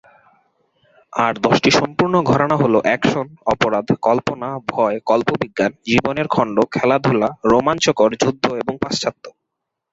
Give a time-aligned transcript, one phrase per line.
[1.13, 8.73] আর দশটি সম্পূর্ণ-ঘরানা হ'ল অ্যাকশন, অপরাধ, কল্পনা, ভয়, কল্পবিজ্ঞান, জীবনের খন্ড, খেলাধূলা, রোমাঞ্চকর, যুদ্ধ এবং
[8.81, 9.23] পাশ্চাত্য।